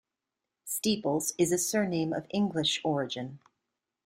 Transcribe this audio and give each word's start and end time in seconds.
Steeples 0.65 1.31
is 1.37 1.51
a 1.51 1.59
surname 1.59 2.11
of 2.11 2.25
English 2.31 2.81
origin. 2.83 3.37